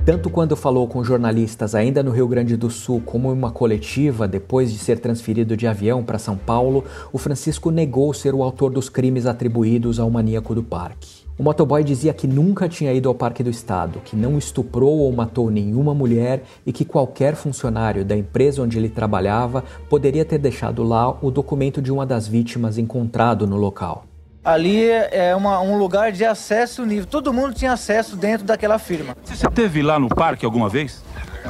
Tanto 0.05 0.29
quando 0.29 0.57
falou 0.57 0.89
com 0.89 1.05
jornalistas 1.05 1.77
ainda 1.77 2.03
no 2.03 2.11
Rio 2.11 2.27
Grande 2.27 2.57
do 2.57 2.69
Sul, 2.69 3.01
como 3.07 3.29
em 3.29 3.33
uma 3.33 3.53
coletiva 3.53 4.27
depois 4.27 4.73
de 4.73 4.79
ser 4.79 4.99
transferido 4.99 5.57
de 5.57 5.65
avião 5.65 6.03
para 6.03 6.19
São 6.19 6.37
Paulo, 6.37 6.85
o 7.13 7.19
Francisco 7.19 7.71
negou 7.71 8.13
ser 8.13 8.35
o 8.35 8.43
autor 8.43 8.73
dos 8.73 8.89
crimes 8.89 9.27
atribuídos 9.27 10.01
ao 10.01 10.11
maníaco 10.11 10.57
do 10.57 10.63
parque. 10.63 11.23
O 11.39 11.45
motoboy 11.45 11.85
dizia 11.85 12.13
que 12.13 12.27
nunca 12.27 12.69
tinha 12.69 12.93
ido 12.93 13.09
ao 13.09 13.15
Parque 13.15 13.45
do 13.45 13.51
Estado, 13.51 14.01
que 14.05 14.17
não 14.17 14.37
estuprou 14.37 14.99
ou 14.99 15.13
matou 15.13 15.53
nenhuma 15.53 15.95
mulher 15.95 16.43
e 16.67 16.73
que 16.73 16.85
qualquer 16.85 17.37
funcionário 17.37 18.05
da 18.05 18.17
empresa 18.17 18.61
onde 18.61 18.77
ele 18.77 18.89
trabalhava 18.89 19.63
poderia 19.89 20.25
ter 20.25 20.39
deixado 20.39 20.83
lá 20.83 21.17
o 21.23 21.31
documento 21.31 21.81
de 21.81 21.93
uma 21.93 22.05
das 22.05 22.27
vítimas 22.27 22.77
encontrado 22.77 23.47
no 23.47 23.57
local. 23.57 24.05
Ali 24.45 24.89
é 24.89 25.35
uma, 25.37 25.61
um 25.61 25.79
lugar 25.79 26.11
de 26.11 26.25
acesso 26.25 26.85
nível. 26.85 27.07
Todo 27.07 27.33
mundo 27.33 27.55
tinha 27.55 27.73
acesso 27.73 28.17
dentro 28.17 28.45
daquela 28.45 28.77
firma. 28.79 29.17
Você 29.25 29.49
teve 29.49 29.83
lá 29.83 30.01
no 30.01 30.09
parque 30.09 30.45
alguma 30.45 30.69
vez? 30.69 31.03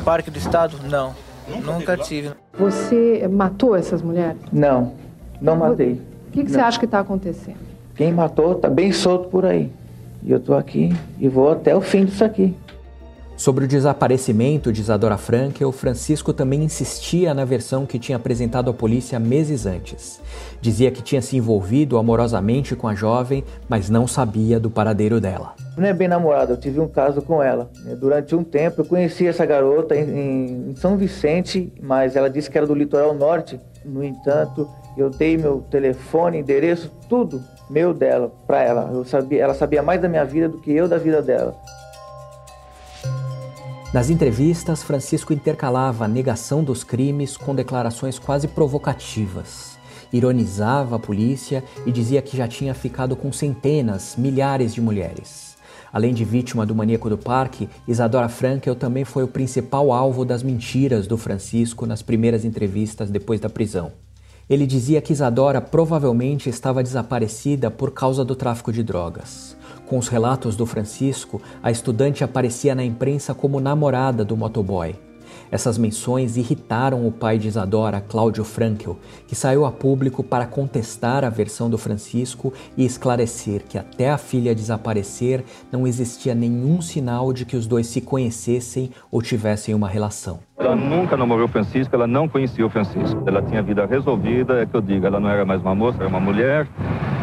Parque 0.05 0.31
do 0.31 0.37
Estado? 0.39 0.77
Não. 0.85 1.15
Nunca, 1.49 1.73
Nunca 1.73 1.97
tive. 1.97 2.33
Você 2.59 3.27
matou 3.29 3.75
essas 3.75 4.03
mulheres? 4.03 4.37
Não, 4.53 4.93
não 5.41 5.57
matei. 5.57 6.01
O 6.29 6.33
que, 6.33 6.45
que 6.45 6.51
você 6.51 6.61
acha 6.61 6.79
que 6.79 6.85
está 6.85 7.01
acontecendo? 7.01 7.57
Quem 7.95 8.13
matou 8.13 8.53
está 8.53 8.69
bem 8.69 8.93
solto 8.93 9.29
por 9.29 9.45
aí. 9.45 9.71
E 10.23 10.31
eu 10.31 10.39
estou 10.39 10.57
aqui 10.57 10.95
e 11.19 11.29
vou 11.29 11.51
até 11.51 11.75
o 11.75 11.81
fim 11.81 12.05
disso 12.05 12.25
aqui. 12.25 12.55
Sobre 13.43 13.65
o 13.65 13.67
desaparecimento 13.69 14.73
de 14.73 14.83
Isadora 14.83 15.19
Frankel, 15.19 15.73
Francisco 15.73 16.33
também 16.33 16.63
insistia 16.63 17.35
na 17.35 17.45
versão 17.45 17.85
que 17.85 17.99
tinha 17.99 18.15
apresentado 18.15 18.71
à 18.71 18.73
polícia 18.73 19.19
meses 19.19 19.67
antes. 19.67 20.21
Dizia 20.61 20.93
que 20.93 21.03
tinha 21.03 21.21
se 21.21 21.37
envolvido 21.37 21.99
amorosamente 21.99 22.77
com 22.77 22.87
a 22.87 22.95
jovem, 22.95 23.43
mas 23.69 23.91
não 23.91 24.07
sabia 24.07 24.61
do 24.61 24.71
paradeiro 24.71 25.21
dela. 25.21 25.57
Não 25.77 25.89
é 25.89 25.93
bem 25.93 26.07
namorada, 26.07 26.53
eu 26.53 26.57
tive 26.57 26.79
um 26.79 26.87
caso 26.87 27.21
com 27.21 27.43
ela. 27.43 27.69
Durante 27.99 28.33
um 28.37 28.45
tempo 28.45 28.83
eu 28.83 28.85
conheci 28.85 29.27
essa 29.27 29.45
garota 29.45 29.97
em, 29.97 30.71
em 30.71 30.77
São 30.77 30.97
Vicente, 30.97 31.73
mas 31.83 32.15
ela 32.15 32.31
disse 32.31 32.49
que 32.49 32.57
era 32.57 32.65
do 32.65 32.77
litoral 32.77 33.13
norte. 33.13 33.59
No 33.85 34.05
entanto, 34.05 34.71
eu 34.97 35.11
dei 35.11 35.37
meu 35.37 35.65
telefone, 35.69 36.39
endereço, 36.39 36.93
tudo 37.09 37.43
meu 37.69 37.93
dela 37.93 38.33
para 38.47 38.63
ela. 38.63 38.91
Eu 38.93 39.05
sabia, 39.05 39.43
ela 39.43 39.55
sabia 39.55 39.83
mais 39.83 40.01
da 40.01 40.09
minha 40.09 40.25
vida 40.25 40.49
do 40.49 40.61
que 40.61 40.71
eu 40.71 40.87
da 40.87 40.97
vida 40.97 41.21
dela. 41.21 41.57
Nas 43.93 44.09
entrevistas, 44.09 44.83
Francisco 44.83 45.35
intercalava 45.35 46.07
a 46.07 46.09
negação 46.09 46.65
dos 46.65 46.83
crimes 46.83 47.37
com 47.37 47.55
declarações 47.55 48.19
quase 48.19 48.49
provocativas. 48.49 49.79
Ironizava 50.11 50.97
a 50.97 50.99
polícia 50.99 51.63
e 51.85 51.93
dizia 51.93 52.23
que 52.23 52.35
já 52.35 52.49
tinha 52.49 52.73
ficado 52.73 53.15
com 53.15 53.31
centenas, 53.31 54.15
milhares 54.17 54.73
de 54.73 54.81
mulheres. 54.81 55.59
Além 55.93 56.15
de 56.15 56.25
vítima 56.25 56.65
do 56.65 56.75
maníaco 56.75 57.11
do 57.11 57.19
parque, 57.19 57.69
Isadora 57.87 58.31
Frankel 58.31 58.75
também 58.75 59.05
foi 59.05 59.25
o 59.25 59.29
principal 59.29 59.93
alvo 59.93 60.25
das 60.25 60.43
mentiras 60.43 61.07
do 61.07 61.19
Francisco 61.19 61.85
nas 61.85 62.01
primeiras 62.01 62.47
entrevistas 62.47 63.11
depois 63.11 63.41
da 63.41 63.51
prisão. 63.51 63.93
Ele 64.49 64.67
dizia 64.67 65.03
que 65.03 65.13
Isadora 65.13 65.61
provavelmente 65.61 66.49
estava 66.49 66.83
desaparecida 66.83 67.71
por 67.71 67.91
causa 67.91 68.25
do 68.25 68.35
tráfico 68.35 68.73
de 68.73 68.83
drogas. 68.83 69.55
Com 69.93 69.99
os 69.99 70.09
relatos 70.09 70.57
do 70.57 70.65
Francisco, 70.65 71.39
a 71.63 71.71
estudante 71.71 72.25
aparecia 72.25 72.75
na 72.75 72.83
imprensa 72.83 73.35
como 73.35 73.61
namorada 73.61 74.25
do 74.25 74.35
motoboy. 74.35 74.95
Essas 75.51 75.77
menções 75.77 76.39
irritaram 76.39 77.07
o 77.07 77.13
pai 77.13 77.37
de 77.37 77.47
Isadora, 77.47 78.01
Cláudio 78.01 78.43
Frankel, 78.43 78.97
que 79.29 79.35
saiu 79.35 79.67
a 79.67 79.71
público 79.71 80.23
para 80.23 80.47
contestar 80.47 81.27
a 81.27 81.29
versão 81.29 81.69
do 81.69 81.77
Francisco 81.77 82.55
e 82.75 82.87
esclarecer 82.87 83.65
que 83.69 83.77
até 83.77 84.09
a 84.09 84.17
filha 84.17 84.55
desaparecer 84.55 85.45
não 85.71 85.87
existia 85.87 86.35
nenhum 86.35 86.81
sinal 86.81 87.31
de 87.31 87.45
que 87.45 87.55
os 87.55 87.67
dois 87.67 87.87
se 87.87 88.01
conhecessem 88.01 88.93
ou 89.11 89.21
tivessem 89.21 89.75
uma 89.75 89.89
relação. 89.89 90.39
Ela 90.59 90.75
nunca 90.75 91.19
namorou 91.19 91.47
Francisco, 91.49 91.95
ela 91.95 92.07
não 92.07 92.27
conhecia 92.27 92.65
o 92.65 92.71
Francisco. 92.71 93.23
Ela 93.27 93.43
tinha 93.43 93.61
a 93.61 93.63
vida 93.63 93.85
resolvida, 93.85 94.63
é 94.63 94.65
que 94.65 94.75
eu 94.75 94.81
digo, 94.81 95.05
ela 95.05 95.21
não 95.21 95.29
era 95.29 95.45
mais 95.45 95.61
uma 95.61 95.75
moça, 95.75 95.99
era 95.99 96.09
uma 96.09 96.21
mulher. 96.21 96.67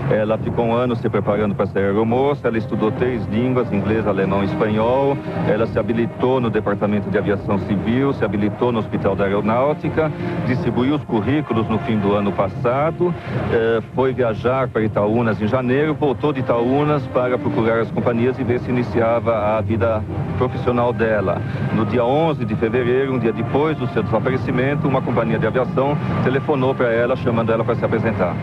Ela 0.09 0.37
ficou 0.39 0.65
um 0.65 0.73
ano 0.73 0.95
se 0.95 1.07
preparando 1.07 1.53
para 1.53 1.67
ser 1.67 1.79
aeromoça, 1.79 2.47
ela 2.47 2.57
estudou 2.57 2.91
três 2.91 3.23
línguas, 3.27 3.71
inglês, 3.71 4.07
alemão 4.07 4.41
e 4.41 4.45
espanhol. 4.45 5.15
Ela 5.47 5.67
se 5.67 5.77
habilitou 5.77 6.41
no 6.41 6.49
Departamento 6.49 7.11
de 7.11 7.17
Aviação 7.17 7.59
Civil, 7.59 8.11
se 8.13 8.25
habilitou 8.25 8.71
no 8.71 8.79
Hospital 8.79 9.15
da 9.15 9.25
Aeronáutica, 9.25 10.11
distribuiu 10.47 10.95
os 10.95 11.03
currículos 11.03 11.67
no 11.69 11.77
fim 11.79 11.99
do 11.99 12.15
ano 12.15 12.31
passado, 12.31 13.13
eh, 13.51 13.81
foi 13.93 14.11
viajar 14.11 14.67
para 14.67 14.81
Itaúnas 14.81 15.39
em 15.39 15.47
janeiro, 15.47 15.93
voltou 15.93 16.33
de 16.33 16.39
Itaúnas 16.39 17.05
para 17.07 17.37
procurar 17.37 17.79
as 17.79 17.91
companhias 17.91 18.39
e 18.39 18.43
ver 18.43 18.59
se 18.61 18.69
iniciava 18.71 19.57
a 19.57 19.61
vida 19.61 20.03
profissional 20.37 20.91
dela. 20.91 21.39
No 21.75 21.85
dia 21.85 22.03
11 22.03 22.45
de 22.45 22.55
fevereiro, 22.55 23.13
um 23.13 23.19
dia 23.19 23.31
depois 23.31 23.77
do 23.77 23.87
seu 23.89 24.01
desaparecimento, 24.01 24.87
uma 24.87 25.01
companhia 25.01 25.37
de 25.37 25.45
aviação 25.45 25.95
telefonou 26.23 26.73
para 26.73 26.91
ela, 26.91 27.15
chamando 27.15 27.51
ela 27.51 27.63
para 27.63 27.75
se 27.75 27.85
apresentar. 27.85 28.35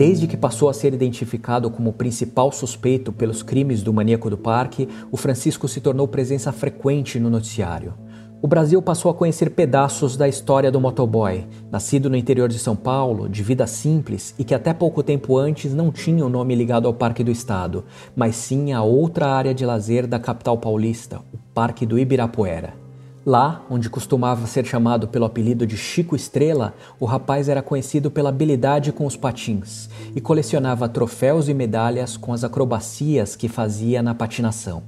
Desde 0.00 0.26
que 0.26 0.34
passou 0.34 0.70
a 0.70 0.72
ser 0.72 0.94
identificado 0.94 1.70
como 1.70 1.92
principal 1.92 2.50
suspeito 2.50 3.12
pelos 3.12 3.42
crimes 3.42 3.82
do 3.82 3.92
maníaco 3.92 4.30
do 4.30 4.38
parque, 4.38 4.88
o 5.12 5.16
Francisco 5.18 5.68
se 5.68 5.78
tornou 5.78 6.08
presença 6.08 6.50
frequente 6.52 7.20
no 7.20 7.28
noticiário. 7.28 7.92
O 8.40 8.48
Brasil 8.48 8.80
passou 8.80 9.10
a 9.10 9.14
conhecer 9.14 9.50
pedaços 9.50 10.16
da 10.16 10.26
história 10.26 10.70
do 10.70 10.80
motoboy, 10.80 11.46
nascido 11.70 12.08
no 12.08 12.16
interior 12.16 12.48
de 12.48 12.58
São 12.58 12.74
Paulo, 12.74 13.28
de 13.28 13.42
vida 13.42 13.66
simples 13.66 14.34
e 14.38 14.42
que 14.42 14.54
até 14.54 14.72
pouco 14.72 15.02
tempo 15.02 15.36
antes 15.36 15.74
não 15.74 15.92
tinha 15.92 16.24
o 16.24 16.28
um 16.28 16.30
nome 16.30 16.54
ligado 16.54 16.88
ao 16.88 16.94
Parque 16.94 17.22
do 17.22 17.30
Estado, 17.30 17.84
mas 18.16 18.36
sim 18.36 18.72
a 18.72 18.82
outra 18.82 19.26
área 19.26 19.52
de 19.52 19.66
lazer 19.66 20.06
da 20.06 20.18
capital 20.18 20.56
paulista, 20.56 21.18
o 21.30 21.36
Parque 21.52 21.84
do 21.84 21.98
Ibirapuera. 21.98 22.79
Lá, 23.24 23.66
onde 23.68 23.90
costumava 23.90 24.46
ser 24.46 24.64
chamado 24.64 25.06
pelo 25.06 25.26
apelido 25.26 25.66
de 25.66 25.76
Chico 25.76 26.16
Estrela, 26.16 26.74
o 26.98 27.04
rapaz 27.04 27.50
era 27.50 27.60
conhecido 27.60 28.10
pela 28.10 28.30
habilidade 28.30 28.92
com 28.92 29.04
os 29.04 29.14
patins 29.14 29.90
e 30.16 30.22
colecionava 30.22 30.88
troféus 30.88 31.46
e 31.46 31.52
medalhas 31.52 32.16
com 32.16 32.32
as 32.32 32.44
acrobacias 32.44 33.36
que 33.36 33.46
fazia 33.46 34.02
na 34.02 34.14
patinação. 34.14 34.82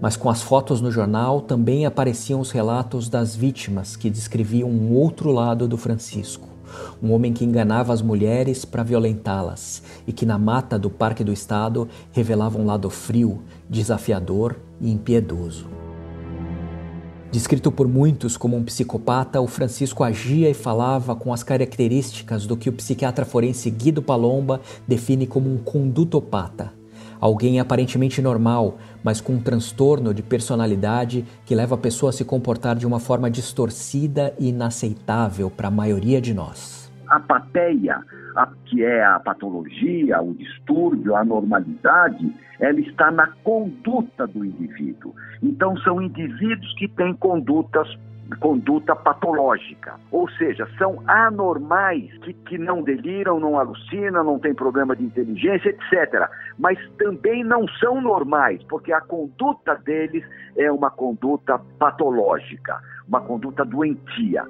Mas 0.00 0.16
com 0.16 0.30
as 0.30 0.40
fotos 0.40 0.80
no 0.80 0.88
jornal 0.92 1.40
também 1.40 1.84
apareciam 1.84 2.38
os 2.38 2.52
relatos 2.52 3.08
das 3.08 3.34
vítimas 3.34 3.96
que 3.96 4.08
descreviam 4.08 4.70
um 4.70 4.94
outro 4.94 5.32
lado 5.32 5.66
do 5.66 5.76
Francisco. 5.76 6.48
Um 7.02 7.12
homem 7.12 7.32
que 7.32 7.44
enganava 7.44 7.92
as 7.92 8.02
mulheres 8.02 8.64
para 8.64 8.84
violentá-las 8.84 9.82
e 10.06 10.12
que 10.12 10.24
na 10.24 10.38
mata 10.38 10.78
do 10.78 10.90
Parque 10.90 11.24
do 11.24 11.32
Estado 11.32 11.88
revelava 12.12 12.56
um 12.56 12.66
lado 12.66 12.88
frio, 12.88 13.42
desafiador 13.68 14.56
e 14.80 14.92
impiedoso. 14.92 15.83
Descrito 17.34 17.72
por 17.72 17.88
muitos 17.88 18.36
como 18.36 18.56
um 18.56 18.62
psicopata, 18.62 19.40
o 19.40 19.48
Francisco 19.48 20.04
agia 20.04 20.48
e 20.48 20.54
falava 20.54 21.16
com 21.16 21.32
as 21.32 21.42
características 21.42 22.46
do 22.46 22.56
que 22.56 22.68
o 22.68 22.72
psiquiatra 22.72 23.24
forense 23.24 23.68
Guido 23.72 24.00
Palomba 24.00 24.60
define 24.86 25.26
como 25.26 25.52
um 25.52 25.58
condutopata. 25.58 26.72
Alguém 27.18 27.58
aparentemente 27.58 28.22
normal, 28.22 28.78
mas 29.02 29.20
com 29.20 29.32
um 29.32 29.42
transtorno 29.42 30.14
de 30.14 30.22
personalidade 30.22 31.24
que 31.44 31.56
leva 31.56 31.74
a 31.74 31.78
pessoa 31.78 32.10
a 32.10 32.12
se 32.12 32.24
comportar 32.24 32.76
de 32.76 32.86
uma 32.86 33.00
forma 33.00 33.28
distorcida 33.28 34.32
e 34.38 34.50
inaceitável 34.50 35.50
para 35.50 35.66
a 35.66 35.72
maioria 35.72 36.20
de 36.20 36.32
nós 36.32 36.84
a 37.08 37.20
pateia, 37.20 38.00
a, 38.34 38.46
que 38.64 38.84
é 38.84 39.04
a 39.04 39.18
patologia, 39.20 40.20
o 40.20 40.34
distúrbio, 40.34 41.14
a 41.14 41.20
anormalidade, 41.20 42.34
ela 42.60 42.80
está 42.80 43.10
na 43.10 43.28
conduta 43.42 44.26
do 44.26 44.44
indivíduo. 44.44 45.14
Então, 45.42 45.76
são 45.78 46.00
indivíduos 46.00 46.74
que 46.74 46.88
têm 46.88 47.14
condutas 47.14 47.88
conduta 48.40 48.96
patológica, 48.96 49.94
ou 50.10 50.28
seja, 50.30 50.66
são 50.78 51.02
anormais, 51.06 52.10
que, 52.18 52.32
que 52.32 52.58
não 52.58 52.82
deliram, 52.82 53.38
não 53.38 53.58
alucinam, 53.58 54.24
não 54.24 54.38
têm 54.38 54.54
problema 54.54 54.96
de 54.96 55.04
inteligência, 55.04 55.68
etc. 55.68 56.28
Mas 56.58 56.78
também 56.96 57.44
não 57.44 57.68
são 57.80 58.00
normais, 58.00 58.62
porque 58.64 58.92
a 58.92 59.00
conduta 59.00 59.74
deles 59.76 60.24
é 60.56 60.70
uma 60.70 60.90
conduta 60.90 61.60
patológica, 61.78 62.80
uma 63.06 63.20
conduta 63.20 63.64
doentia. 63.64 64.44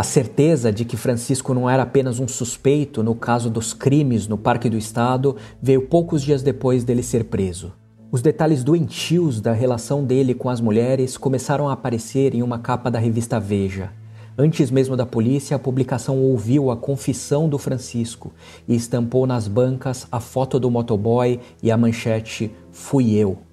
A 0.00 0.02
certeza 0.02 0.72
de 0.72 0.82
que 0.86 0.96
Francisco 0.96 1.52
não 1.52 1.68
era 1.68 1.82
apenas 1.82 2.18
um 2.18 2.26
suspeito 2.26 3.02
no 3.02 3.14
caso 3.14 3.50
dos 3.50 3.74
crimes 3.74 4.26
no 4.26 4.38
Parque 4.38 4.70
do 4.70 4.78
Estado 4.78 5.36
veio 5.60 5.82
poucos 5.82 6.22
dias 6.22 6.42
depois 6.42 6.84
dele 6.84 7.02
ser 7.02 7.24
preso. 7.24 7.74
Os 8.10 8.22
detalhes 8.22 8.64
doentios 8.64 9.42
da 9.42 9.52
relação 9.52 10.02
dele 10.02 10.32
com 10.32 10.48
as 10.48 10.58
mulheres 10.58 11.18
começaram 11.18 11.68
a 11.68 11.74
aparecer 11.74 12.34
em 12.34 12.42
uma 12.42 12.58
capa 12.58 12.90
da 12.90 12.98
revista 12.98 13.38
Veja. 13.38 13.92
Antes 14.38 14.70
mesmo 14.70 14.96
da 14.96 15.04
polícia, 15.04 15.54
a 15.54 15.58
publicação 15.58 16.18
ouviu 16.18 16.70
a 16.70 16.78
confissão 16.78 17.46
do 17.46 17.58
Francisco 17.58 18.32
e 18.66 18.74
estampou 18.74 19.26
nas 19.26 19.46
bancas 19.46 20.06
a 20.10 20.18
foto 20.18 20.58
do 20.58 20.70
motoboy 20.70 21.38
e 21.62 21.70
a 21.70 21.76
manchete 21.76 22.50
Fui 22.72 23.12
eu. 23.12 23.49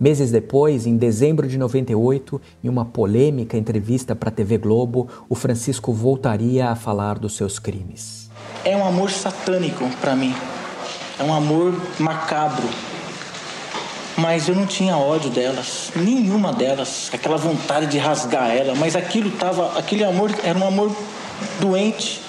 Meses 0.00 0.30
depois, 0.30 0.86
em 0.86 0.96
dezembro 0.96 1.46
de 1.46 1.58
98, 1.58 2.40
em 2.64 2.70
uma 2.70 2.86
polêmica 2.86 3.58
entrevista 3.58 4.16
para 4.16 4.30
a 4.30 4.32
TV 4.32 4.56
Globo, 4.56 5.06
o 5.28 5.34
Francisco 5.34 5.92
voltaria 5.92 6.70
a 6.70 6.74
falar 6.74 7.18
dos 7.18 7.36
seus 7.36 7.58
crimes. 7.58 8.30
É 8.64 8.74
um 8.74 8.82
amor 8.82 9.10
satânico 9.10 9.86
para 10.00 10.16
mim. 10.16 10.34
É 11.18 11.22
um 11.22 11.34
amor 11.34 11.78
macabro. 11.98 12.66
Mas 14.16 14.48
eu 14.48 14.54
não 14.54 14.64
tinha 14.64 14.96
ódio 14.96 15.28
delas, 15.28 15.92
nenhuma 15.94 16.50
delas, 16.50 17.10
aquela 17.12 17.36
vontade 17.36 17.86
de 17.86 17.98
rasgar 17.98 18.50
ela, 18.50 18.74
mas 18.74 18.96
aquilo 18.96 19.30
tava, 19.32 19.78
aquele 19.78 20.02
amor 20.02 20.30
era 20.42 20.58
um 20.58 20.66
amor 20.66 20.96
doente, 21.60 22.22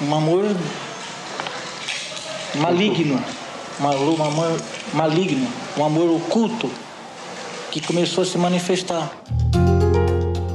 um 0.00 0.14
amor 0.14 0.44
maligno 2.54 3.22
um 3.78 4.24
amor 4.24 4.60
maligno, 4.96 5.46
um 5.76 5.84
amor 5.84 6.08
oculto 6.10 6.70
que 7.70 7.86
começou 7.86 8.22
a 8.22 8.26
se 8.26 8.38
manifestar. 8.38 9.12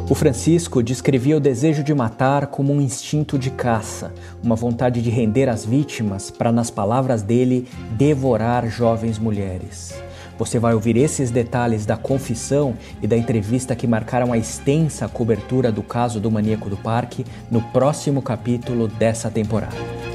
O 0.10 0.15
Francisco 0.15 0.82
descrevia 0.82 1.38
o 1.38 1.39
desejo 1.39 1.84
de 1.84 1.93
matar 1.93 2.47
como 2.47 2.73
um 2.73 2.82
instinto 2.82 3.38
de 3.38 3.51
caça, 3.51 4.12
uma 4.43 4.56
vontade 4.56 4.99
de 4.99 5.12
render 5.12 5.47
as 5.47 5.63
vítimas 5.63 6.32
para, 6.32 6.51
nas 6.51 6.71
palavras 6.71 7.21
dele, 7.21 7.67
devorar 7.91 8.67
jovens 8.67 9.19
mulheres. 9.19 9.93
Você 10.39 10.58
vai 10.58 10.73
ouvir 10.73 10.97
esses 10.97 11.30
detalhes 11.30 11.86
da 11.86 11.95
confissão 11.95 12.73
e 12.99 13.06
da 13.06 13.15
entrevista 13.15 13.75
que 13.75 13.86
marcaram 13.86 14.34
a 14.34 14.39
extensa 14.39 15.08
cobertura 15.08 15.71
do 15.71 15.84
caso 15.84 16.19
do 16.19 16.32
maníaco 16.32 16.67
do 16.67 16.77
parque 16.77 17.23
no 17.49 17.62
próximo 17.62 18.23
capítulo 18.23 18.88
dessa 18.88 19.30
temporada. 19.30 20.11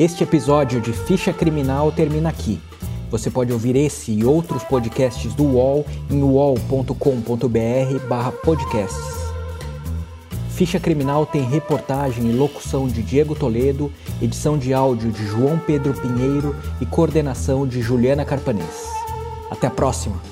Este 0.00 0.24
episódio 0.24 0.80
de 0.80 0.94
Ficha 0.94 1.30
Criminal 1.30 1.92
termina 1.92 2.30
aqui. 2.30 2.58
Você 3.10 3.30
pode 3.30 3.52
ouvir 3.52 3.76
esse 3.76 4.10
e 4.10 4.24
outros 4.24 4.64
podcasts 4.64 5.34
do 5.34 5.44
UOL 5.44 5.84
em 6.10 6.22
uol.com.br 6.22 6.94
podcasts. 8.42 9.30
Ficha 10.48 10.80
Criminal 10.80 11.26
tem 11.26 11.42
reportagem 11.42 12.30
e 12.30 12.32
locução 12.32 12.88
de 12.88 13.02
Diego 13.02 13.34
Toledo, 13.34 13.92
edição 14.22 14.56
de 14.56 14.72
áudio 14.72 15.12
de 15.12 15.22
João 15.26 15.58
Pedro 15.58 15.92
Pinheiro 15.92 16.56
e 16.80 16.86
coordenação 16.86 17.66
de 17.66 17.82
Juliana 17.82 18.24
Carpanês. 18.24 18.88
Até 19.50 19.66
a 19.66 19.70
próxima! 19.70 20.29